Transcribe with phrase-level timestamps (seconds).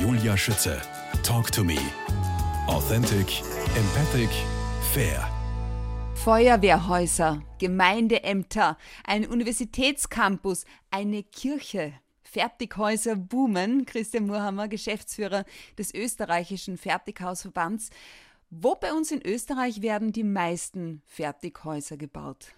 [0.00, 0.80] Julia Schütze.
[1.24, 1.76] Talk to me.
[2.68, 3.42] Authentic,
[3.76, 4.30] empathic,
[4.92, 5.28] fair.
[6.14, 11.94] Feuerwehrhäuser, Gemeindeämter, ein Universitätscampus, eine Kirche.
[12.22, 13.86] Fertighäuser boomen.
[13.86, 15.44] Christian Murhammer, Geschäftsführer
[15.76, 17.90] des österreichischen Fertighausverbands.
[18.50, 22.54] Wo bei uns in Österreich werden die meisten Fertighäuser gebaut?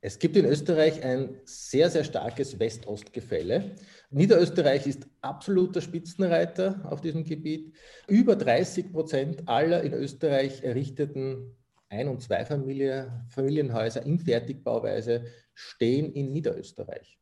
[0.00, 3.74] Es gibt in Österreich ein sehr, sehr starkes West-Ost-Gefälle.
[4.10, 7.74] Niederösterreich ist absoluter Spitzenreiter auf diesem Gebiet.
[8.06, 11.56] Über 30 Prozent aller in Österreich errichteten
[11.88, 17.18] Ein- und Zweifamilienhäuser in Fertigbauweise stehen in Niederösterreich.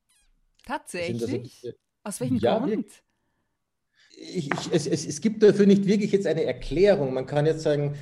[0.67, 1.63] Tatsächlich?
[1.65, 2.87] Also, Aus welchem ja, Grund?
[4.19, 7.15] Ich, ich, es, es, es gibt dafür nicht wirklich jetzt eine Erklärung.
[7.15, 7.97] Man kann jetzt sagen,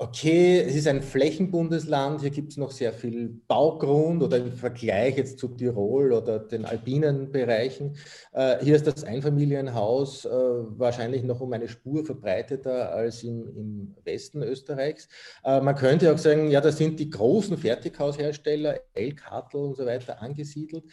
[0.00, 5.18] okay, es ist ein Flächenbundesland, hier gibt es noch sehr viel Baugrund oder im Vergleich
[5.18, 7.98] jetzt zu Tirol oder den alpinen Bereichen.
[8.32, 13.96] Äh, hier ist das Einfamilienhaus äh, wahrscheinlich noch um eine Spur verbreiteter als im, im
[14.02, 15.06] Westen Österreichs.
[15.44, 20.22] Äh, man könnte auch sagen, ja, da sind die großen Fertighaushersteller, Elkartl und so weiter
[20.22, 20.84] angesiedelt.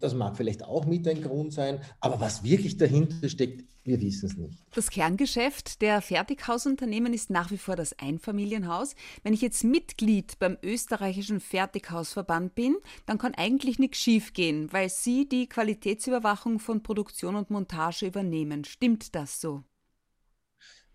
[0.00, 4.26] Das mag vielleicht auch mit ein Grund sein, aber was wirklich dahinter steckt, wir wissen
[4.26, 4.58] es nicht.
[4.74, 8.94] Das Kerngeschäft der Fertighausunternehmen ist nach wie vor das Einfamilienhaus.
[9.22, 12.76] Wenn ich jetzt Mitglied beim österreichischen Fertighausverband bin,
[13.06, 18.64] dann kann eigentlich nichts schiefgehen, weil Sie die Qualitätsüberwachung von Produktion und Montage übernehmen.
[18.64, 19.64] Stimmt das so?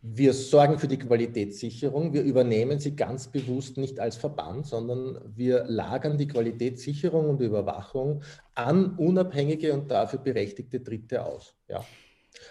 [0.06, 2.12] Wir sorgen für die Qualitätssicherung.
[2.12, 8.22] Wir übernehmen sie ganz bewusst nicht als Verband, sondern wir lagern die Qualitätssicherung und Überwachung
[8.54, 11.56] an unabhängige und dafür berechtigte Dritte aus.
[11.70, 11.86] Ja.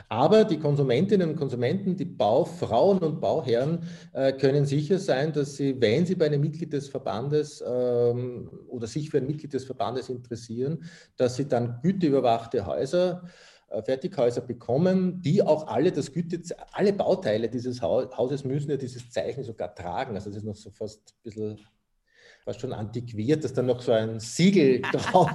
[0.09, 3.81] Aber die Konsumentinnen und Konsumenten, die Baufrauen und Bauherren
[4.15, 8.87] äh, können sicher sein, dass sie, wenn sie bei einem Mitglied des Verbandes ähm, oder
[8.87, 10.85] sich für ein Mitglied des Verbandes interessieren,
[11.19, 16.43] dass sie dann güteüberwachte Häuser äh, Fertighäuser bekommen, die auch alle das Güte,
[16.73, 20.15] alle Bauteile dieses Hauses müssen ja dieses Zeichen sogar tragen.
[20.15, 21.61] Also das ist noch so fast ein bisschen
[22.45, 25.31] fast schon antiquiert, dass dann noch so ein Siegel drauf,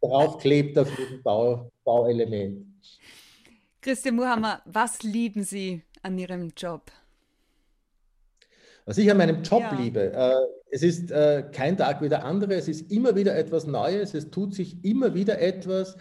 [0.00, 2.66] draufklebt auf jedem Bau, Bauelement.
[3.80, 6.90] Christian Muhammer, was lieben Sie an Ihrem Job?
[8.84, 9.74] Was ich an meinem Job ja.
[9.78, 10.34] liebe, äh,
[10.70, 14.30] es ist äh, kein Tag wie der andere, es ist immer wieder etwas Neues, es
[14.30, 15.96] tut sich immer wieder etwas.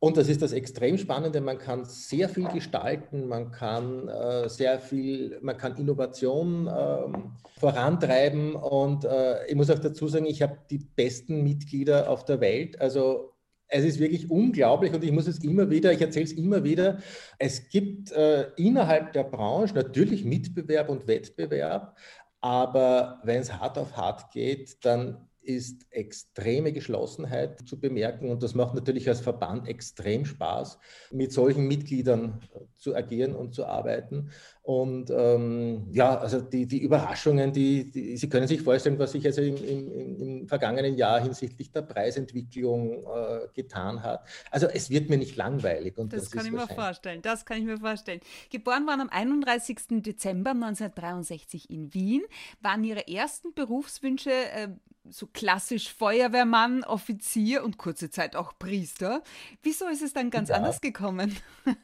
[0.00, 1.40] Und das ist das extrem Spannende.
[1.40, 8.54] Man kann sehr viel gestalten, man kann äh, sehr viel, man kann Innovation ähm, vorantreiben.
[8.54, 12.80] Und äh, ich muss auch dazu sagen, ich habe die besten Mitglieder auf der Welt.
[12.80, 13.34] Also
[13.68, 16.98] es ist wirklich unglaublich und ich muss es immer wieder, ich erzähle es immer wieder,
[17.38, 21.96] es gibt äh, innerhalb der Branche natürlich Mitbewerb und Wettbewerb,
[22.40, 28.54] aber wenn es hart auf hart geht, dann ist extreme Geschlossenheit zu bemerken und das
[28.54, 30.78] macht natürlich als Verband extrem Spaß,
[31.10, 34.30] mit solchen Mitgliedern äh, zu agieren und zu arbeiten.
[34.62, 39.24] Und ähm, ja, also die, die Überraschungen, die, die, Sie können sich vorstellen, was sich
[39.24, 44.28] also im, im, im vergangenen Jahr hinsichtlich der Preisentwicklung äh, getan hat.
[44.50, 45.96] Also es wird mir nicht langweilig.
[45.96, 47.22] Und das, das kann ich mir vorstellen.
[47.22, 48.20] Das kann ich mir vorstellen.
[48.50, 50.02] Geboren waren am 31.
[50.02, 52.22] Dezember 1963 in Wien,
[52.60, 54.68] waren Ihre ersten Berufswünsche äh,
[55.10, 59.22] so klassisch Feuerwehrmann, Offizier und kurze Zeit auch Priester.
[59.62, 60.56] Wieso ist es dann ganz ja.
[60.56, 61.36] anders gekommen?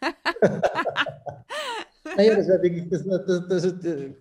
[2.17, 3.73] naja, das war wirklich, das, das, das,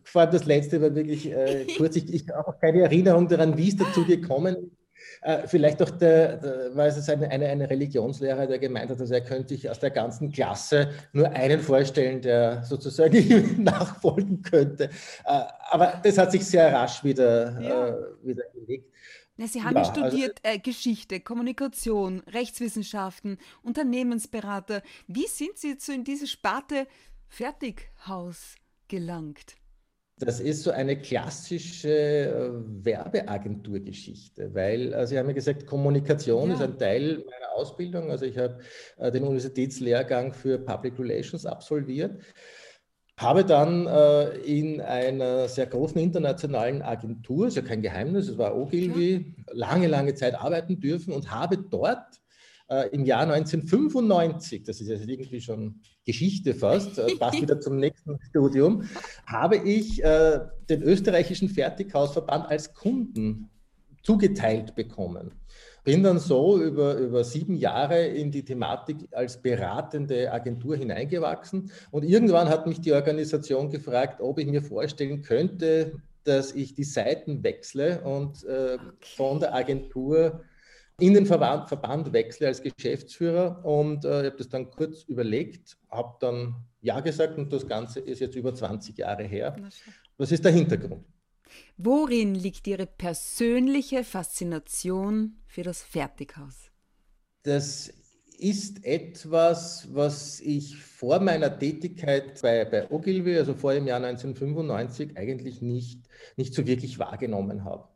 [0.03, 1.95] vor allem das letzte war wirklich äh, kurz.
[1.95, 4.83] Ich, ich habe auch keine Erinnerung daran, wie es dazu gekommen ist.
[5.21, 9.11] Äh, vielleicht auch der, der, war es eine, eine, eine Religionslehrer, der gemeint hat, dass
[9.11, 14.85] er könnte sich aus der ganzen Klasse nur einen vorstellen, der sozusagen ihm nachfolgen könnte.
[15.25, 17.87] Äh, aber das hat sich sehr rasch wieder, ja.
[17.89, 17.93] äh,
[18.23, 18.92] wieder gelegt.
[19.35, 24.83] Na, Sie haben ja, also studiert also, äh, Geschichte, Kommunikation, Rechtswissenschaften, Unternehmensberater.
[25.07, 26.87] Wie sind Sie zu in diese Sparte
[27.29, 28.55] Fertighaus
[28.87, 29.55] gelangt?
[30.19, 36.55] Das ist so eine klassische äh, Werbeagenturgeschichte, weil äh, Sie haben ja gesagt, Kommunikation ja.
[36.55, 38.11] ist ein Teil meiner Ausbildung.
[38.11, 38.59] Also ich habe
[38.97, 42.21] äh, den Universitätslehrgang für Public Relations absolviert
[43.17, 48.55] habe dann äh, in einer sehr großen internationalen Agentur, ist ja kein Geheimnis, es war
[48.55, 52.21] Ogilvy, lange, lange Zeit arbeiten dürfen und habe dort
[52.69, 57.77] äh, im Jahr 1995, das ist jetzt irgendwie schon Geschichte fast, äh, passt wieder zum
[57.77, 58.83] nächsten Studium,
[59.27, 60.39] habe ich äh,
[60.69, 63.49] den österreichischen Fertighausverband als Kunden
[64.01, 65.31] zugeteilt bekommen.
[65.83, 72.03] Bin dann so über, über sieben Jahre in die Thematik als beratende Agentur hineingewachsen und
[72.03, 75.93] irgendwann hat mich die Organisation gefragt, ob ich mir vorstellen könnte,
[76.23, 80.43] dass ich die Seiten wechsle und äh, von der Agentur
[80.99, 85.77] in den Verband, Verband wechsle als Geschäftsführer und äh, ich habe das dann kurz überlegt,
[85.89, 89.55] habe dann Ja gesagt und das Ganze ist jetzt über 20 Jahre her.
[90.17, 91.03] Was ist der Hintergrund?
[91.77, 96.71] Worin liegt Ihre persönliche Faszination für das Fertighaus?
[97.43, 97.91] Das
[98.37, 105.17] ist etwas, was ich vor meiner Tätigkeit bei, bei Ogilvy, also vor dem Jahr 1995,
[105.17, 106.01] eigentlich nicht,
[106.35, 107.87] nicht so wirklich wahrgenommen habe.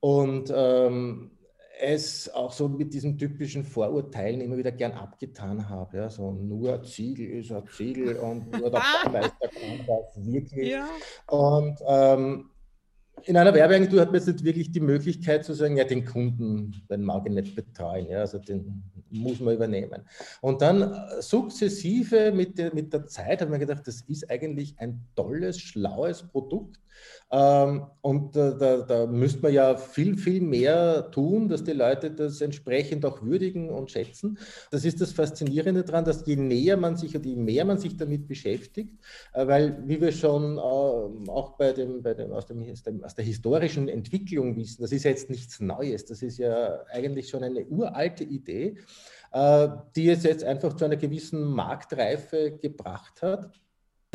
[0.00, 1.30] Und ähm,
[1.78, 5.98] es auch so mit diesen typischen Vorurteilen immer wieder gern abgetan habe.
[5.98, 10.70] Ja, so nur Ziegel ist ein Ziegel und nur der Baumeister kann das wirklich.
[10.70, 10.88] Ja.
[11.26, 12.50] Und ähm,
[13.22, 16.82] in einer Werbeagentur hat man jetzt nicht wirklich die Möglichkeit zu sagen, ja, den Kunden,
[16.90, 20.02] den mag ich nicht betreuen, ja, also den muss man übernehmen.
[20.40, 24.74] Und dann äh, sukzessive mit der, mit der Zeit haben wir gedacht, das ist eigentlich
[24.78, 26.78] ein tolles, schlaues Produkt,
[27.30, 32.10] ähm, und da, da, da müsste man ja viel, viel mehr tun, dass die Leute
[32.10, 34.38] das entsprechend auch würdigen und schätzen.
[34.70, 37.96] Das ist das Faszinierende daran, dass je näher man sich und je mehr man sich
[37.96, 38.94] damit beschäftigt,
[39.32, 42.62] äh, weil, wie wir schon äh, auch bei dem, bei dem, aus, dem,
[43.02, 47.28] aus der historischen Entwicklung wissen, das ist ja jetzt nichts Neues, das ist ja eigentlich
[47.28, 48.76] schon eine uralte Idee,
[49.32, 53.50] äh, die es jetzt einfach zu einer gewissen Marktreife gebracht hat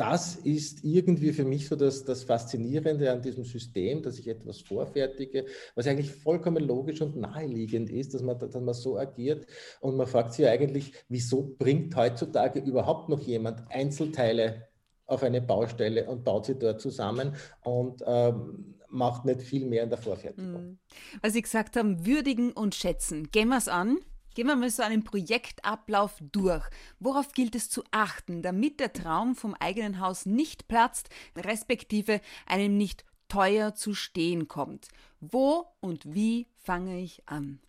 [0.02, 4.60] das ist irgendwie für mich so das, das Faszinierende an diesem System, dass ich etwas
[4.60, 5.44] vorfertige,
[5.76, 9.46] was eigentlich vollkommen logisch und naheliegend ist, dass man, dass man so agiert.
[9.80, 14.66] Und man fragt sich eigentlich, wieso bringt heutzutage überhaupt noch jemand Einzelteile
[15.06, 19.90] auf eine Baustelle und baut sie dort zusammen und ähm, macht nicht viel mehr in
[19.90, 20.54] der Vorfertigung.
[20.54, 20.78] Hm.
[21.20, 23.30] Was Sie gesagt haben, würdigen und schätzen.
[23.30, 23.98] Gehen wir es an.
[24.34, 26.64] Gehen wir mal so einen Projektablauf durch.
[26.98, 32.78] Worauf gilt es zu achten, damit der Traum vom eigenen Haus nicht platzt, respektive einem
[32.78, 34.88] nicht teuer zu stehen kommt?
[35.20, 37.60] Wo und wie fange ich an?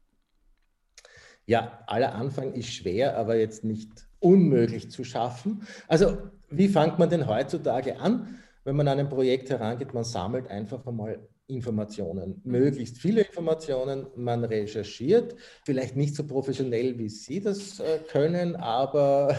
[1.45, 5.67] Ja, aller Anfang ist schwer, aber jetzt nicht unmöglich zu schaffen.
[5.89, 6.17] Also,
[6.49, 8.39] wie fängt man denn heutzutage an?
[8.63, 14.07] Wenn man an ein Projekt herangeht, man sammelt einfach einmal Informationen, möglichst viele Informationen.
[14.15, 19.35] Man recherchiert, vielleicht nicht so professionell, wie Sie das äh, können, aber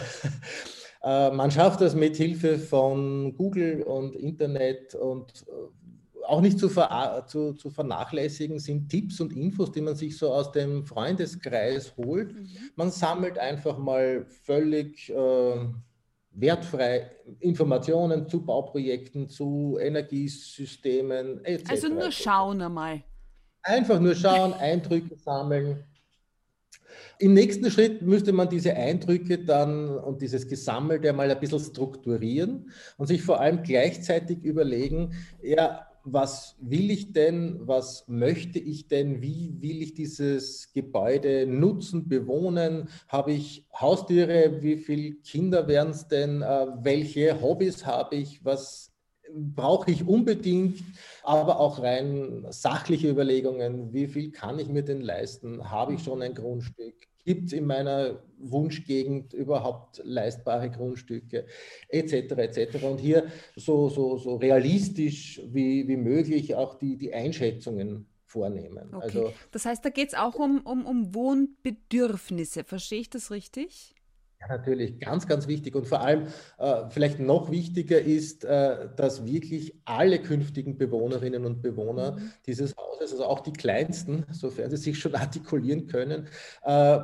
[1.03, 5.85] äh, man schafft das mit Hilfe von Google und Internet und äh,
[6.27, 10.31] auch nicht zu, ver zu, zu, vernachlässigen sind Tipps und Infos, die man sich so
[10.31, 12.33] aus dem Freundeskreis holt.
[12.33, 12.47] Mhm.
[12.75, 15.67] Man sammelt einfach mal völlig äh,
[16.35, 21.69] wertfrei Informationen zu Bauprojekten, zu Energiesystemen etc.
[21.69, 23.03] Also nur schauen einmal.
[23.63, 25.83] Einfach nur schauen, Eindrücke sammeln.
[27.17, 32.71] Im nächsten Schritt müsste man diese Eindrücke dann und dieses Gesammelte mal ein bisschen strukturieren
[32.97, 39.21] und sich vor allem gleichzeitig überlegen, ja, was will ich denn, was möchte ich denn,
[39.21, 46.07] wie will ich dieses Gebäude nutzen, bewohnen, habe ich Haustiere, wie viele Kinder werden es
[46.07, 48.91] denn, äh, welche Hobbys habe ich, was
[49.33, 50.83] brauche ich unbedingt,
[51.23, 56.21] aber auch rein sachliche Überlegungen, wie viel kann ich mir denn leisten, habe ich schon
[56.21, 61.45] ein Grundstück, Gibt es in meiner Wunschgegend überhaupt leistbare Grundstücke
[61.89, 62.13] etc.
[62.37, 62.83] etc.
[62.83, 63.25] Und hier
[63.55, 68.93] so, so, so realistisch wie, wie möglich auch die, die Einschätzungen vornehmen.
[68.93, 69.03] Okay.
[69.03, 72.63] Also, das heißt, da geht es auch um, um, um Wohnbedürfnisse.
[72.63, 73.94] Verstehe ich das richtig?
[74.41, 75.75] Ja, natürlich, ganz, ganz wichtig.
[75.75, 76.27] Und vor allem
[76.57, 82.31] äh, vielleicht noch wichtiger ist, äh, dass wirklich alle künftigen Bewohnerinnen und Bewohner mhm.
[82.45, 86.27] dieses Hauses, also auch die kleinsten, sofern sie sich schon artikulieren können,
[86.63, 86.99] äh,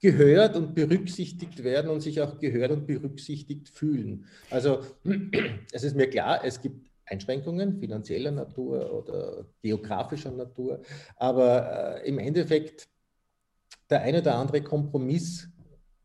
[0.00, 4.26] gehört und berücksichtigt werden und sich auch gehört und berücksichtigt fühlen.
[4.50, 4.80] Also
[5.72, 10.82] es ist mir klar, es gibt Einschränkungen finanzieller Natur oder geografischer Natur,
[11.16, 12.88] aber äh, im Endeffekt
[13.90, 15.48] der eine oder andere Kompromiss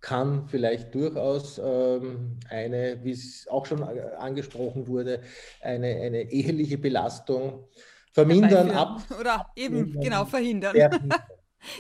[0.01, 5.22] kann vielleicht durchaus ähm, eine, wie es auch schon angesprochen wurde,
[5.62, 7.68] eine, eine eheliche Belastung
[8.12, 9.01] vermindern, ab.
[9.20, 10.75] Oder eben, genau, verhindern.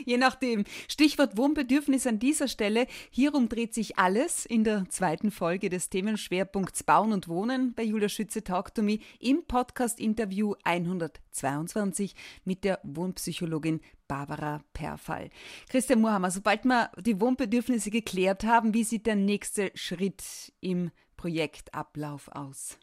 [0.05, 0.63] Je nachdem.
[0.87, 2.87] Stichwort Wohnbedürfnis an dieser Stelle.
[3.09, 8.09] Hierum dreht sich alles in der zweiten Folge des Themenschwerpunkts Bauen und Wohnen bei Julia
[8.09, 12.15] Schütze Talk to Me im Podcast-Interview 122
[12.45, 15.29] mit der Wohnpsychologin Barbara Perfall.
[15.69, 22.29] Christian Mohammer, sobald wir die Wohnbedürfnisse geklärt haben, wie sieht der nächste Schritt im Projektablauf
[22.29, 22.77] aus?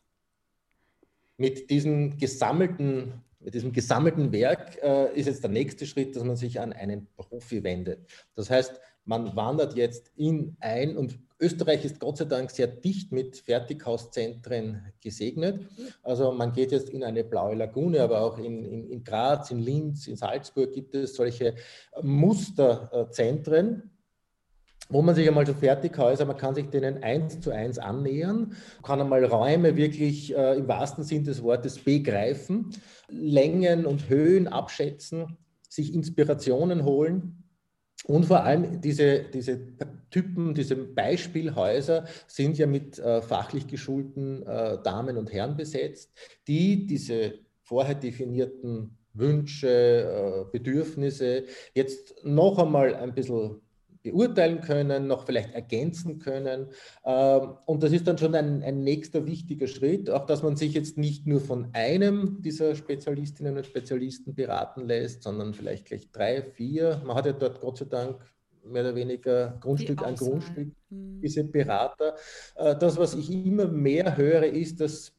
[1.37, 6.37] Mit diesen gesammelten mit diesem gesammelten Werk äh, ist jetzt der nächste Schritt, dass man
[6.37, 8.01] sich an einen Profi wendet.
[8.35, 13.13] Das heißt, man wandert jetzt in ein und Österreich ist Gott sei Dank sehr dicht
[13.13, 15.61] mit Fertighauszentren gesegnet.
[16.03, 19.59] Also man geht jetzt in eine blaue Lagune, aber auch in, in, in Graz, in
[19.59, 21.55] Linz, in Salzburg gibt es solche
[22.01, 23.91] Musterzentren,
[24.89, 29.01] wo man sich einmal so Fertighäuser, man kann sich denen eins zu eins annähern, kann
[29.01, 32.71] einmal Räume wirklich äh, im wahrsten Sinn des Wortes begreifen,
[33.09, 35.39] Längen und Höhen abschätzen,
[35.69, 37.45] sich Inspirationen holen.
[38.07, 39.59] Und vor allem diese, diese
[40.11, 46.13] Typen, diese Beispielhäuser sind ja mit äh, fachlich geschulten äh, Damen und Herren besetzt,
[46.47, 53.64] die diese vorher definierten Wünsche, äh, Bedürfnisse jetzt noch einmal ein bisschen
[54.05, 56.69] beurteilen können, noch vielleicht ergänzen können.
[57.05, 60.75] Ähm, und das ist dann schon ein, ein, nächster wichtiger Schritt, auch dass man sich
[60.75, 66.43] jetzt nicht nur von einem dieser Spezialistinnen und Spezialisten beraten lässt, sondern vielleicht gleich drei,
[66.43, 67.03] vier.
[67.05, 68.21] Man hat ja dort Gott sei Dank
[68.63, 71.21] mehr oder weniger Grundstück an Grundstück, hm.
[71.23, 72.15] diese Berater.
[72.57, 75.13] Äh, das, was ich immer mehr höre, ist, dass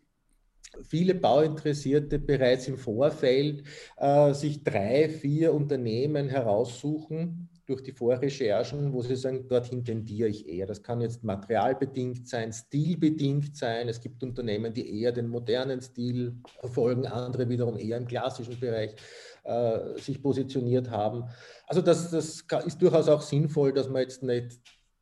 [0.84, 3.64] viele Bauinteressierte bereits im Vorfeld
[3.98, 10.48] äh, sich drei, vier Unternehmen heraussuchen, durch die Vorrecherchen, wo Sie sagen, dorthin tendiere ich
[10.48, 10.68] eher.
[10.68, 13.90] Das kann jetzt materialbedingt sein, stilbedingt sein.
[13.90, 18.96] Es gibt Unternehmen, die eher den modernen Stil verfolgen, andere wiederum eher im klassischen Bereich
[19.44, 21.26] äh, sich positioniert haben.
[21.66, 24.60] Also das, das ist durchaus auch sinnvoll, dass man jetzt nicht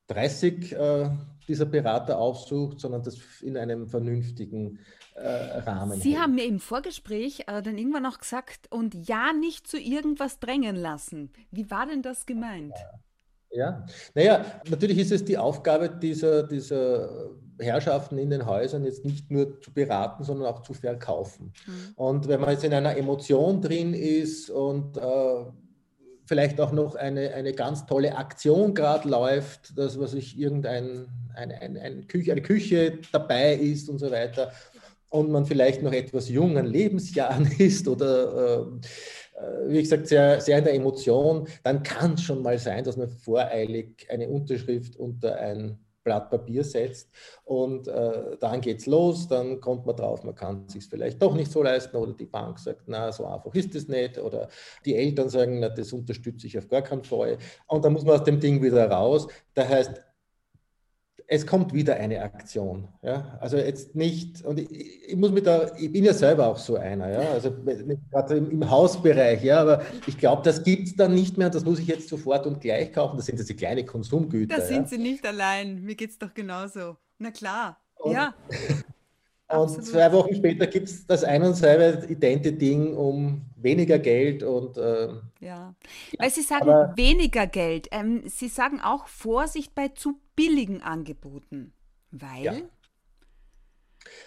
[0.08, 1.10] 30 äh,
[1.48, 4.80] dieser Berater aufsucht, sondern das in einem vernünftigen
[5.16, 6.00] äh, Rahmen.
[6.00, 6.22] Sie hält.
[6.22, 10.76] haben mir im Vorgespräch äh, dann irgendwann auch gesagt, und ja, nicht zu irgendwas drängen
[10.76, 11.32] lassen.
[11.52, 12.74] Wie war denn das gemeint?
[13.52, 17.30] Ja, naja, natürlich ist es die Aufgabe dieser, dieser
[17.60, 21.54] Herrschaften in den Häusern jetzt nicht nur zu beraten, sondern auch zu verkaufen.
[21.68, 21.94] Mhm.
[21.96, 25.46] Und wenn man jetzt in einer Emotion drin ist und äh,
[26.26, 31.62] vielleicht auch noch eine, eine ganz tolle Aktion gerade läuft, dass was ich irgendein eine,
[31.62, 34.52] eine, eine, Küche, eine Küche dabei ist und so weiter,
[35.14, 38.68] und man vielleicht noch etwas jung an Lebensjahren ist oder
[39.36, 42.98] äh, wie gesagt, sehr, sehr in der Emotion, dann kann es schon mal sein, dass
[42.98, 47.10] man voreilig eine Unterschrift unter ein Blatt Papier setzt
[47.46, 51.22] und äh, dann geht es los, dann kommt man drauf, man kann es sich vielleicht
[51.22, 54.50] doch nicht so leisten oder die Bank sagt, na, so einfach ist es nicht oder
[54.84, 58.16] die Eltern sagen, na, das unterstütze ich auf gar keinen Fall und dann muss man
[58.20, 59.28] aus dem Ding wieder raus.
[59.54, 60.02] Das heißt,
[61.28, 62.88] es kommt wieder eine Aktion.
[63.02, 63.38] Ja?
[63.40, 66.78] Also jetzt nicht, und ich, ich, muss mit da, ich bin ja selber auch so
[66.78, 67.52] einer, ja, also
[68.12, 71.56] gerade im, im, Hausbereich, ja, aber ich glaube, das gibt es dann nicht mehr und
[71.56, 73.18] das muss ich jetzt sofort und gleich kaufen.
[73.18, 74.58] Das sind diese kleine Konsumgüter.
[74.58, 74.88] Da sind ja?
[74.88, 76.98] Sie nicht allein, mir geht es doch genauso.
[77.18, 78.34] Na klar, und, ja.
[79.50, 79.86] Und Absolut.
[79.86, 84.78] zwei Wochen später gibt es das ein und selbe idente Ding um weniger Geld und
[84.78, 85.10] äh,
[85.42, 85.76] ja.
[86.18, 87.88] Weil Sie sagen aber, weniger Geld.
[87.92, 91.74] Ähm, Sie sagen auch Vorsicht bei zu billigen Angeboten.
[92.12, 92.44] Weil?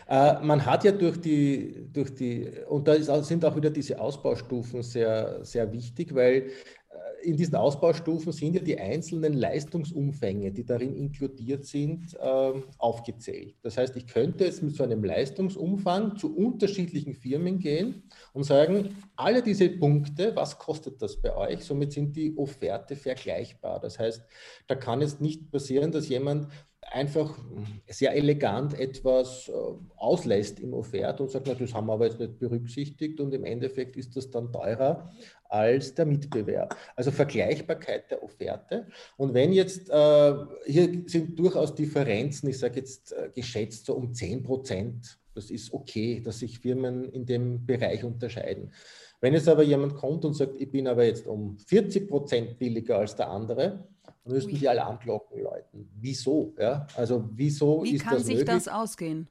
[0.08, 0.38] Ja.
[0.38, 4.00] Äh, man hat ja durch die, durch die, und da ist, sind auch wieder diese
[4.00, 6.50] Ausbaustufen sehr, sehr wichtig, weil
[7.26, 13.56] in diesen Ausbaustufen sind ja die einzelnen Leistungsumfänge, die darin inkludiert sind, ähm, aufgezählt.
[13.62, 18.97] Das heißt, ich könnte jetzt mit so einem Leistungsumfang zu unterschiedlichen Firmen gehen und sagen,
[19.16, 21.64] alle diese Punkte, was kostet das bei euch?
[21.64, 23.80] Somit sind die Offerte vergleichbar.
[23.80, 24.23] Das heißt,
[24.68, 26.49] da kann es nicht passieren, dass jemand
[26.92, 27.37] einfach
[27.88, 29.52] sehr elegant etwas äh,
[29.97, 33.45] auslässt im Offert und sagt, na, das haben wir aber jetzt nicht berücksichtigt und im
[33.45, 35.11] Endeffekt ist das dann teurer
[35.49, 36.76] als der Mitbewerb.
[36.95, 38.87] Also Vergleichbarkeit der Offerte.
[39.16, 40.35] Und wenn jetzt, äh,
[40.66, 45.73] hier sind durchaus Differenzen, ich sage jetzt äh, geschätzt so um 10 Prozent, das ist
[45.73, 48.73] okay, dass sich Firmen in dem Bereich unterscheiden.
[49.20, 52.99] Wenn jetzt aber jemand kommt und sagt, ich bin aber jetzt um 40 Prozent billiger
[52.99, 54.58] als der andere, dann müssten Ui.
[54.58, 55.90] die Alarmglocken läuten.
[56.00, 56.54] Wieso?
[56.58, 56.87] Ja?
[56.94, 58.28] Also wieso Wie ist das möglich?
[58.28, 59.28] Wie kann sich das ausgehen?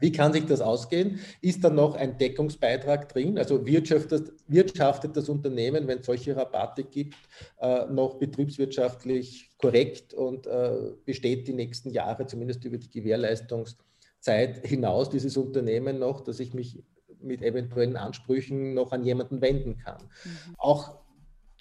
[0.00, 1.20] Wie kann sich das ausgehen?
[1.40, 3.38] Ist da noch ein Deckungsbeitrag drin?
[3.38, 7.16] Also wirtschaftet, wirtschaftet das Unternehmen, wenn es solche Rabatte gibt,
[7.60, 15.10] äh, noch betriebswirtschaftlich korrekt und äh, besteht die nächsten Jahre, zumindest über die Gewährleistungszeit hinaus,
[15.10, 16.82] dieses Unternehmen noch, dass ich mich
[17.20, 20.02] mit eventuellen Ansprüchen noch an jemanden wenden kann?
[20.02, 20.54] Mhm.
[20.58, 21.06] Auch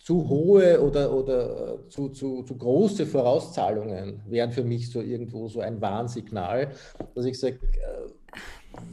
[0.05, 5.47] zu hohe oder, oder äh, zu, zu, zu große Vorauszahlungen wären für mich so irgendwo
[5.47, 6.73] so ein Warnsignal,
[7.15, 8.11] dass ich sage, äh,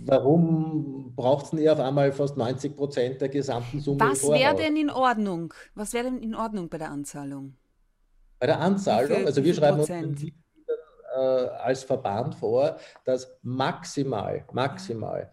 [0.04, 4.00] warum braucht es denn eher auf einmal fast 90 Prozent der gesamten Summe?
[4.00, 5.52] Was wäre denn in Ordnung?
[5.74, 7.56] Was wäre denn in Ordnung bei der Anzahlung?
[8.38, 15.30] Bei der Anzahlung, also wir schreiben uns äh, als Verband vor, dass maximal, maximal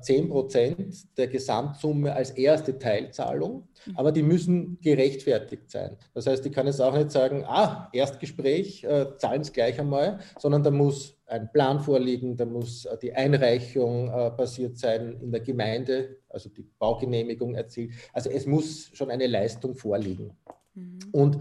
[0.00, 3.96] 10 Prozent der Gesamtsumme als erste Teilzahlung, mhm.
[3.96, 5.96] aber die müssen gerechtfertigt sein.
[6.14, 10.20] Das heißt, ich kann jetzt auch nicht sagen, ah, Erstgespräch, äh, zahlen es gleich einmal,
[10.38, 15.32] sondern da muss ein Plan vorliegen, da muss äh, die Einreichung äh, passiert sein in
[15.32, 17.92] der Gemeinde, also die Baugenehmigung erzielt.
[18.12, 20.36] Also es muss schon eine Leistung vorliegen.
[20.74, 20.98] Mhm.
[21.12, 21.38] Und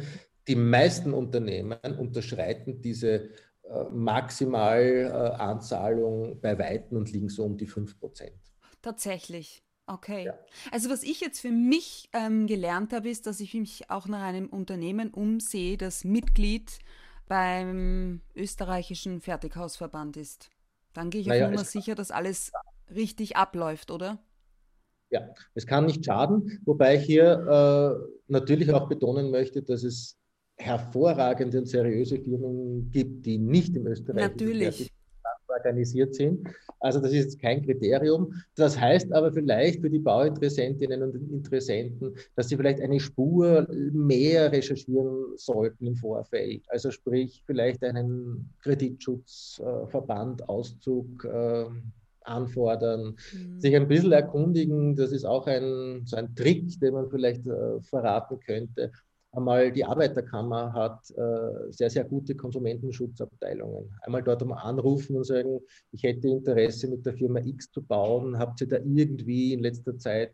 [0.47, 3.29] die meisten Unternehmen unterschreiten diese
[3.71, 8.33] äh, Maximalanzahlung bei Weitem und liegen so um die 5 Prozent.
[8.81, 9.63] Tatsächlich.
[9.87, 10.25] Okay.
[10.25, 10.37] Ja.
[10.71, 14.21] Also was ich jetzt für mich ähm, gelernt habe, ist, dass ich mich auch nach
[14.21, 16.79] einem Unternehmen umsehe, das Mitglied
[17.27, 20.49] beim österreichischen Fertighausverband ist.
[20.93, 22.51] Dann gehe ich naja, auf Nummer sicher, dass alles
[22.93, 24.19] richtig abläuft, oder?
[25.09, 30.17] Ja, es kann nicht schaden, wobei ich hier äh, natürlich auch betonen möchte, dass es
[30.61, 34.89] hervorragende und seriöse Firmen gibt, die nicht im österreichischen
[35.51, 36.47] organisiert sind.
[36.79, 38.33] Also das ist kein Kriterium.
[38.55, 44.51] Das heißt aber vielleicht für die Bauinteressentinnen und Interessenten, dass sie vielleicht eine Spur mehr
[44.51, 46.63] recherchieren sollten im Vorfeld.
[46.69, 51.65] Also sprich vielleicht einen Kreditschutzverband, Auszug äh,
[52.23, 53.59] anfordern, mhm.
[53.59, 54.95] sich ein bisschen erkundigen.
[54.95, 58.91] Das ist auch ein, so ein Trick, den man vielleicht äh, verraten könnte
[59.31, 63.93] einmal die Arbeiterkammer hat äh, sehr, sehr gute Konsumentenschutzabteilungen.
[64.01, 65.59] Einmal dort einmal anrufen und sagen,
[65.91, 68.37] ich hätte Interesse mit der Firma X zu bauen.
[68.37, 70.33] Habt ihr da irgendwie in letzter Zeit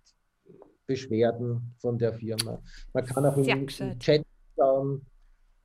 [0.86, 2.62] Beschwerden von der Firma?
[2.94, 4.24] Man kann auch im, im Chat
[4.56, 5.06] schauen,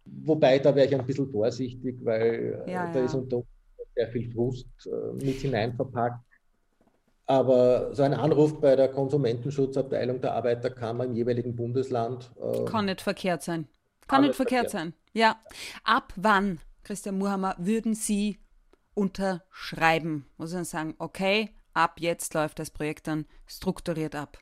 [0.05, 3.05] wobei da wäre ich ein bisschen vorsichtig, weil äh, ja, da ja.
[3.05, 3.43] ist unter
[3.95, 6.25] sehr viel Frust äh, mit hinein verpackt.
[7.33, 12.31] Aber so ein Anruf bei der Konsumentenschutzabteilung der Arbeiterkammer im jeweiligen Bundesland.
[12.39, 13.69] Äh, kann nicht verkehrt sein.
[14.07, 14.95] Kann, kann nicht verkehrt, verkehrt sein.
[15.15, 15.41] Ja.
[15.83, 18.37] Ab wann, Christian Muhammer, würden Sie
[18.93, 20.27] unterschreiben?
[20.37, 24.37] Muss man sagen, okay, ab jetzt läuft das Projekt dann strukturiert ab.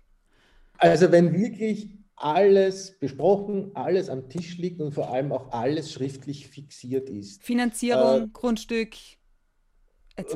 [0.79, 6.49] Also wenn wirklich alles besprochen, alles am Tisch liegt und vor allem auch alles schriftlich
[6.49, 7.41] fixiert ist.
[7.45, 8.97] Finanzierung, äh, Grundstück,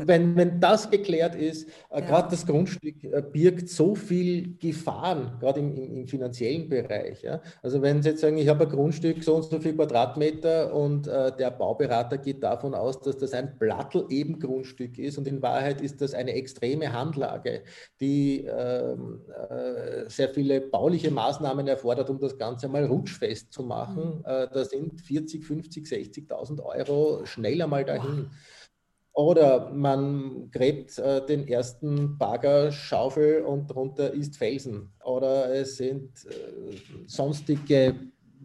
[0.07, 2.01] wenn, wenn das geklärt ist, äh, ja.
[2.01, 7.23] gerade das Grundstück äh, birgt so viel Gefahren, gerade im, im, im, finanziellen Bereich.
[7.23, 7.41] Ja?
[7.63, 11.07] Also wenn Sie jetzt sagen, ich habe ein Grundstück so und so viel Quadratmeter und
[11.07, 15.43] äh, der Bauberater geht davon aus, dass das ein Plattel eben Grundstück ist und in
[15.43, 17.63] Wahrheit ist das eine extreme Handlage,
[18.01, 24.19] die ähm, äh, sehr viele bauliche Maßnahmen erfordert, um das Ganze mal rutschfest zu machen.
[24.19, 24.25] Mhm.
[24.25, 28.27] Äh, da sind 40, 50, 60.000 Euro schnell einmal dahin.
[28.27, 28.54] Wow.
[29.15, 34.93] Oder man gräbt äh, den ersten Bagger, Schaufel und drunter ist Felsen.
[35.05, 37.95] Oder es sind äh, sonstige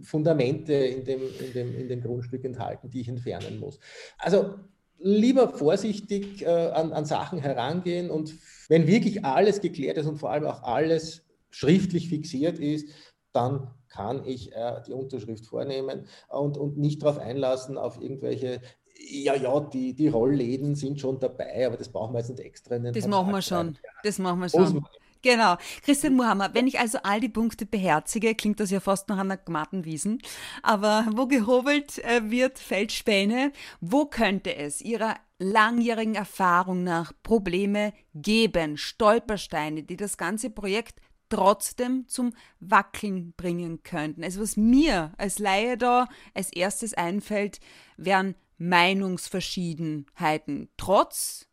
[0.03, 3.79] Fundamente in dem, in, dem, in dem Grundstück enthalten, die ich entfernen muss.
[4.19, 4.53] Also
[4.99, 8.35] lieber vorsichtig äh, an, an Sachen herangehen und
[8.67, 12.89] wenn wirklich alles geklärt ist und vor allem auch alles schriftlich fixiert ist,
[13.31, 18.61] dann kann ich äh, die Unterschrift vornehmen und, und nicht darauf einlassen, auf irgendwelche
[18.99, 22.75] ja, ja, die, die Rollläden sind schon dabei, aber das brauchen wir jetzt nicht extra.
[22.75, 23.77] In den das machen wir schon.
[24.03, 24.85] Das machen wir schon.
[25.21, 25.57] Genau.
[25.83, 29.37] Christian Muhammad, wenn ich also all die Punkte beherzige, klingt das ja fast nach einer
[29.37, 30.21] Gmattenwiesen.
[30.63, 33.51] Aber wo gehobelt äh, wird, fällt Späne.
[33.81, 42.07] Wo könnte es Ihrer langjährigen Erfahrung nach Probleme geben, Stolpersteine, die das ganze Projekt trotzdem
[42.07, 44.23] zum Wackeln bringen könnten?
[44.23, 47.59] Also was mir als Laie da als erstes einfällt,
[47.97, 51.47] wären Meinungsverschiedenheiten, trotz,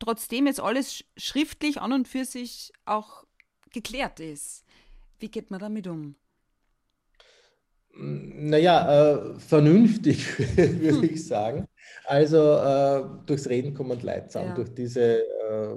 [0.00, 3.24] trotzdem jetzt alles schriftlich an und für sich auch
[3.70, 4.64] geklärt ist.
[5.18, 6.16] Wie geht man damit um?
[7.98, 11.04] Naja, äh, vernünftig würde hm.
[11.04, 11.66] ich sagen.
[12.04, 14.54] Also äh, durchs Reden kommen Leute zusammen, ja.
[14.54, 15.76] durch diese äh,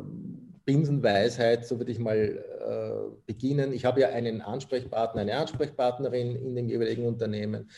[0.66, 3.74] Binsenweisheit, so würde ich mal äh, beginnen.
[3.74, 7.70] Ich habe ja einen Ansprechpartner, eine Ansprechpartnerin in dem jeweiligen Unternehmen.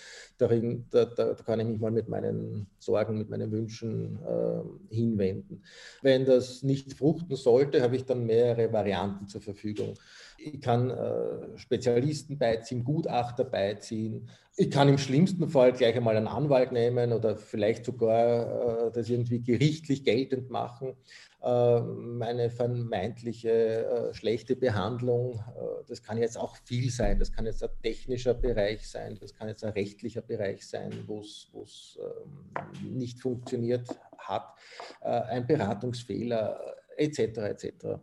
[0.41, 5.61] Darin, da, da, kann ich mich mal mit meinen Sorgen, mit meinen Wünschen äh, hinwenden.
[6.01, 9.93] Wenn das nicht fruchten sollte, habe ich dann mehrere Varianten zur Verfügung.
[10.39, 14.27] Ich kann äh, Spezialisten beiziehen, Gutachter beiziehen.
[14.55, 19.09] Ich kann im schlimmsten Fall gleich einmal einen Anwalt nehmen oder vielleicht sogar äh, das
[19.09, 20.95] irgendwie gerichtlich geltend machen.
[21.43, 25.43] Ähm, eine vermeintliche äh, schlechte Behandlung.
[25.55, 27.17] Äh, das kann jetzt auch viel sein.
[27.17, 31.19] Das kann jetzt ein technischer Bereich sein, das kann jetzt ein rechtlicher Bereich sein, wo
[31.19, 34.53] es ähm, nicht funktioniert hat,
[35.01, 37.19] äh, ein Beratungsfehler etc.
[37.19, 37.99] etc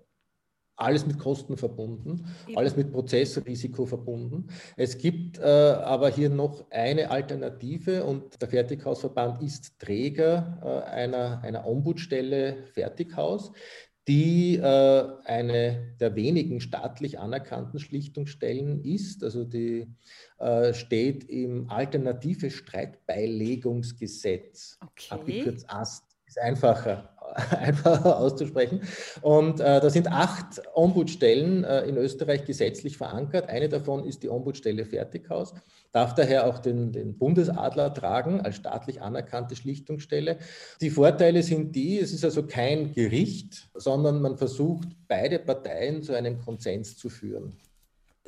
[0.79, 4.47] alles mit Kosten verbunden, alles mit Prozessrisiko verbunden.
[4.77, 11.43] Es gibt äh, aber hier noch eine Alternative und der Fertighausverband ist Träger äh, einer,
[11.43, 13.53] einer Ombudsstelle Fertighaus,
[14.09, 19.23] die äh, eine der wenigen staatlich anerkannten Schlichtungsstellen ist.
[19.23, 19.95] Also die
[20.39, 25.09] äh, steht im Alternative Streitbeilegungsgesetz, okay.
[25.11, 27.18] abgekürzt AST, ist einfacher
[27.51, 28.83] einfacher auszusprechen.
[29.23, 33.49] Und äh, da sind acht Ombudsstellen äh, in Österreich gesetzlich verankert.
[33.49, 35.55] Eine davon ist die Ombudsstelle Fertighaus,
[35.93, 40.39] darf daher auch den, den Bundesadler tragen als staatlich anerkannte Schlichtungsstelle.
[40.81, 46.15] Die Vorteile sind die, es ist also kein Gericht, sondern man versucht, beide Parteien zu
[46.15, 47.57] einem Konsens zu führen.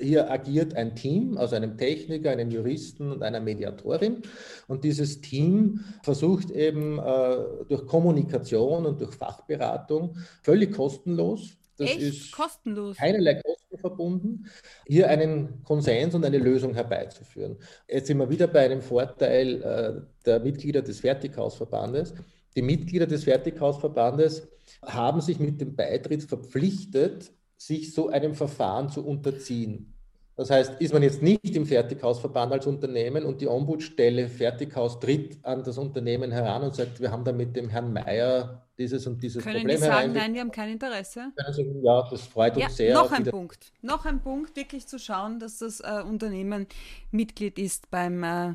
[0.01, 4.23] Hier agiert ein Team aus einem Techniker, einem Juristen und einer Mediatorin.
[4.67, 7.37] Und dieses Team versucht eben äh,
[7.69, 12.01] durch Kommunikation und durch Fachberatung völlig kostenlos, das Echt?
[12.03, 12.99] ist kostenlos.
[12.99, 14.47] keinerlei Kosten verbunden,
[14.87, 17.57] hier einen Konsens und eine Lösung herbeizuführen.
[17.89, 22.13] Jetzt sind wir wieder bei einem Vorteil äh, der Mitglieder des Fertighausverbandes.
[22.55, 24.47] Die Mitglieder des Fertighausverbandes
[24.83, 29.92] haben sich mit dem Beitritt verpflichtet, sich so einem Verfahren zu unterziehen.
[30.35, 35.44] Das heißt, ist man jetzt nicht im Fertighausverband als Unternehmen und die Ombudsstelle Fertighaus tritt
[35.44, 39.23] an das Unternehmen heran und sagt, wir haben da mit dem Herrn Meier dieses und
[39.23, 41.33] dieses Können Problem die sagen, nein, wir haben kein Interesse?
[41.37, 42.94] Sagen, ja, das freut uns ja, sehr.
[42.94, 43.73] Noch ein Punkt.
[43.83, 46.66] Noch ein Punkt, wirklich zu schauen, dass das äh, Unternehmen
[47.11, 48.55] Mitglied ist beim äh,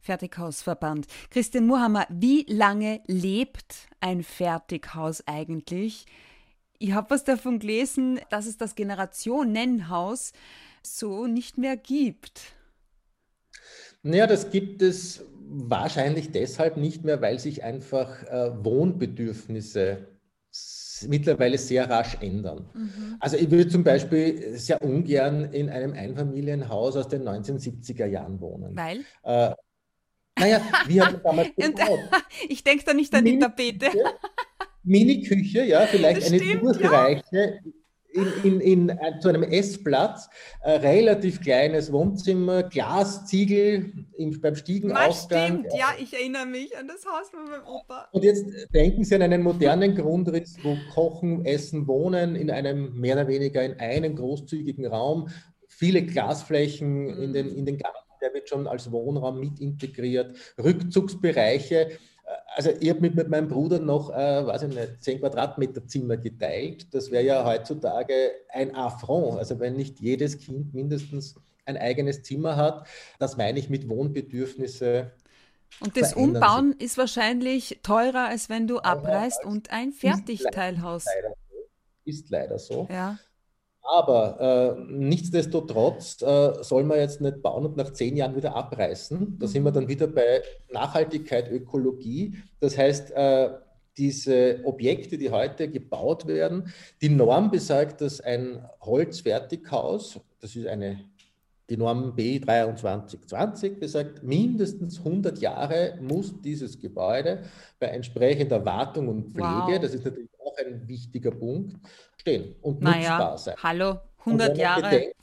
[0.00, 1.06] Fertighausverband.
[1.30, 6.04] Christian Muhammer, wie lange lebt ein Fertighaus eigentlich?
[6.82, 10.32] Ich habe was davon gelesen, dass es das Generationenhaus
[10.82, 12.40] so nicht mehr gibt.
[14.02, 20.08] Naja, das gibt es wahrscheinlich deshalb nicht mehr, weil sich einfach äh, Wohnbedürfnisse
[21.06, 22.68] mittlerweile sehr rasch ändern.
[22.74, 23.16] Mhm.
[23.20, 28.76] Also ich würde zum Beispiel sehr ungern in einem Einfamilienhaus aus den 1970er Jahren wohnen.
[28.76, 29.04] Weil?
[29.22, 29.54] Äh,
[30.36, 32.00] naja, wie hat man damals gebaut?
[32.48, 33.86] ich denke da nicht an die Tapete.
[34.84, 37.48] Mini-Küche, ja, vielleicht eine stimmt, durchreiche, ja.
[38.12, 40.28] in, in, in, in, zu einem Essplatz,
[40.62, 45.60] ein relativ kleines Wohnzimmer, Glasziegel im, beim Stiegenaufgang.
[45.60, 48.08] Stimmt, ja, ich erinnere mich an das Haus von meinem Opa.
[48.12, 53.14] Und jetzt denken Sie an einen modernen Grundriss, wo Kochen, Essen, Wohnen in einem mehr
[53.14, 55.28] oder weniger in einem großzügigen Raum,
[55.68, 57.22] viele Glasflächen mhm.
[57.22, 61.98] in, den, in den Garten, der wird schon als Wohnraum mit integriert, Rückzugsbereiche
[62.54, 66.16] also ich habe mit, mit meinem Bruder noch, äh, weiß ich nicht, 10 Quadratmeter Zimmer
[66.16, 66.92] geteilt.
[66.94, 68.14] Das wäre ja heutzutage
[68.48, 69.38] ein Affront.
[69.38, 72.86] Also wenn nicht jedes Kind mindestens ein eigenes Zimmer hat,
[73.18, 75.12] das meine ich mit Wohnbedürfnisse.
[75.80, 76.82] Und das Umbauen sich.
[76.82, 81.06] ist wahrscheinlich teurer, als wenn du abreißt und ein Fertigteilhaus.
[81.06, 81.68] Ist leider so.
[82.04, 82.88] Ist leider so.
[82.90, 83.18] Ja.
[83.82, 89.38] Aber äh, nichtsdestotrotz äh, soll man jetzt nicht bauen und nach zehn Jahren wieder abreißen.
[89.38, 92.36] Da sind wir dann wieder bei Nachhaltigkeit, Ökologie.
[92.60, 93.50] Das heißt, äh,
[93.96, 101.00] diese Objekte, die heute gebaut werden, die Norm besagt, dass ein Holzfertighaus, das ist eine,
[101.68, 107.42] die Norm B2320 besagt, mindestens 100 Jahre muss dieses Gebäude
[107.78, 109.78] bei entsprechender Wartung und Pflege, wow.
[109.80, 111.76] das ist natürlich auch ein wichtiger Punkt,
[112.16, 113.56] stehen und naja, nutzbar sein.
[113.62, 114.82] Hallo, 100 Jahre.
[114.82, 115.16] Bedenkt,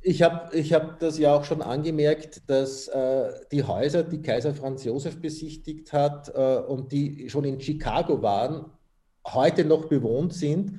[0.00, 4.54] ich habe ich hab das ja auch schon angemerkt, dass äh, die Häuser, die Kaiser
[4.54, 8.70] Franz Josef besichtigt hat äh, und die schon in Chicago waren,
[9.26, 10.78] heute noch bewohnt sind.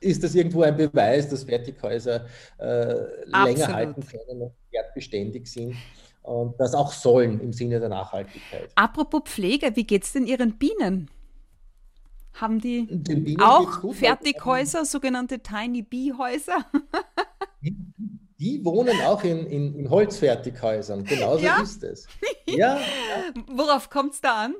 [0.00, 2.26] Ist das irgendwo ein Beweis, dass Fertighäuser
[2.58, 5.74] äh, länger halten können und wertbeständig sind?
[6.22, 8.68] Und das auch sollen im Sinne der Nachhaltigkeit.
[8.74, 11.08] Apropos Pflege, wie geht es denn Ihren Bienen?
[12.36, 16.66] Haben die auch Fertighäuser, sogenannte Tiny Bee-Häuser?
[17.62, 17.76] die,
[18.38, 21.04] die, wohnen auch in, in, in Holzfertighäusern.
[21.04, 21.62] Genauso ja?
[21.62, 22.06] ist es.
[22.46, 23.42] Ja, ja.
[23.48, 24.54] Worauf kommt es da an?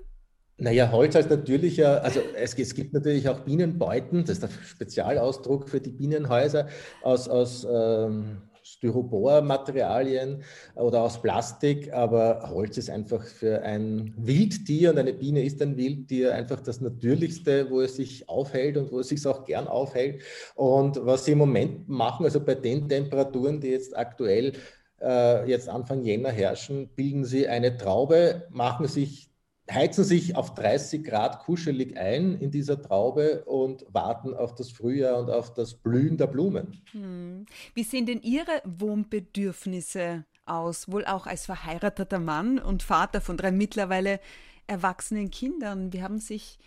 [0.58, 5.68] Naja, Holz als natürlicher, also es, es, gibt natürlich auch Bienenbeuten, das ist der Spezialausdruck
[5.68, 6.68] für die Bienenhäuser
[7.02, 8.38] aus, aus ähm,
[8.86, 10.42] Styropor-Materialien
[10.74, 15.76] oder aus Plastik, aber Holz ist einfach für ein Wildtier und eine Biene ist ein
[15.76, 20.22] Wildtier einfach das Natürlichste, wo es sich aufhält und wo es sich auch gern aufhält.
[20.54, 24.52] Und was sie im Moment machen, also bei den Temperaturen, die jetzt aktuell
[25.00, 29.30] äh, jetzt Anfang Jänner herrschen, bilden sie eine Traube, machen sich
[29.70, 35.18] heizen sich auf 30 Grad kuschelig ein in dieser Traube und warten auf das Frühjahr
[35.18, 36.80] und auf das Blühen der Blumen.
[36.92, 37.46] Hm.
[37.74, 40.90] Wie sehen denn Ihre Wohnbedürfnisse aus?
[40.90, 44.20] Wohl auch als verheirateter Mann und Vater von drei mittlerweile
[44.66, 45.92] erwachsenen Kindern.
[45.92, 46.58] Wie haben sich,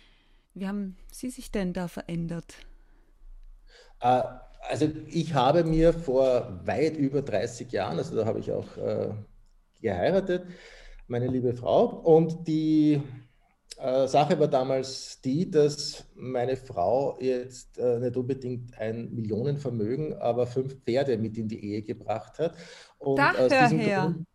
[0.54, 2.54] wie haben Sie sich denn da verändert?
[4.00, 4.22] Äh,
[4.68, 9.10] also ich habe mir vor weit über 30 Jahren, also da habe ich auch äh,
[9.80, 10.44] geheiratet,
[11.10, 11.86] meine liebe Frau.
[12.04, 13.00] Und die,
[13.80, 20.46] Äh, Sache war damals die, dass meine Frau jetzt äh, nicht unbedingt ein Millionenvermögen, aber
[20.46, 22.54] fünf Pferde mit in die Ehe gebracht hat.
[22.98, 24.02] Und Daher aus diesem her.
[24.02, 24.26] Grund,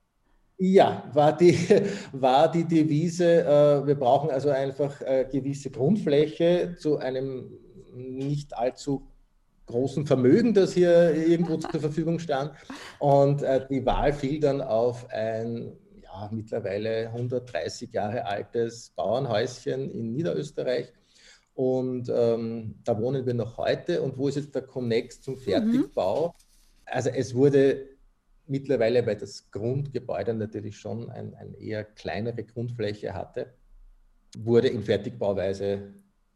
[0.57, 1.55] ja, war die,
[2.13, 7.51] war die Devise, äh, wir brauchen also einfach äh, gewisse Grundfläche zu einem
[7.93, 9.11] nicht allzu
[9.67, 12.51] großen Vermögen, das hier irgendwo zur Verfügung stand.
[12.99, 15.77] Und äh, die Wahl fiel dann auf ein
[16.15, 20.91] ja, mittlerweile 130 Jahre altes Bauernhäuschen in Niederösterreich.
[21.53, 24.01] Und ähm, da wohnen wir noch heute.
[24.01, 26.27] Und wo ist jetzt der Connex zum Fertigbau?
[26.27, 26.33] Mhm.
[26.85, 27.87] Also es wurde
[28.47, 33.53] mittlerweile, weil das Grundgebäude natürlich schon ein, eine eher kleinere Grundfläche hatte,
[34.37, 35.93] wurde in Fertigbauweise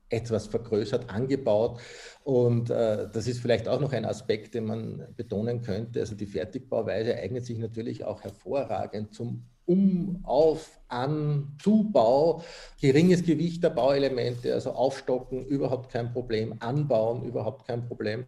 [0.10, 1.80] etwas vergrößert, angebaut.
[2.24, 6.00] Und äh, das ist vielleicht auch noch ein Aspekt, den man betonen könnte.
[6.00, 12.41] Also die Fertigbauweise eignet sich natürlich auch hervorragend zum Um, Auf, An, Zubau,
[12.82, 18.25] geringes Gewicht der Bauelemente, also aufstocken, überhaupt kein Problem, anbauen, überhaupt kein Problem.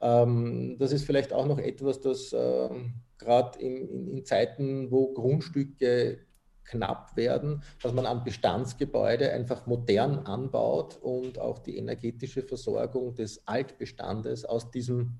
[0.00, 2.70] Ähm, das ist vielleicht auch noch etwas, das äh,
[3.18, 6.20] gerade in, in, in Zeiten, wo Grundstücke
[6.64, 13.46] knapp werden, dass man an Bestandsgebäude einfach modern anbaut und auch die energetische Versorgung des
[13.46, 15.18] Altbestandes aus diesem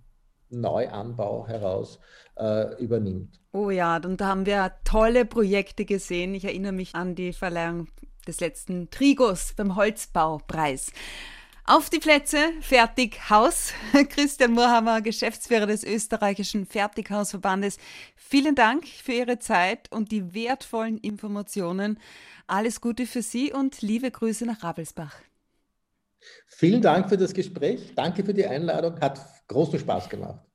[0.51, 1.99] Neuanbau heraus
[2.37, 3.41] äh, übernimmt.
[3.53, 6.35] Oh ja, und da haben wir tolle Projekte gesehen.
[6.35, 7.89] Ich erinnere mich an die Verleihung
[8.27, 10.93] des letzten Trigos beim Holzbaupreis.
[11.65, 13.75] Auf die Plätze, fertig, Haus.
[14.09, 17.77] Christian Moorhammer, Geschäftsführer des österreichischen Fertighausverbandes.
[18.17, 21.99] Vielen Dank für Ihre Zeit und die wertvollen Informationen.
[22.47, 25.17] Alles Gute für Sie und liebe Grüße nach Rabelsbach.
[26.47, 27.93] Vielen Dank für das Gespräch.
[27.95, 28.99] Danke für die Einladung.
[29.01, 30.48] Hat großen Spaß gemacht.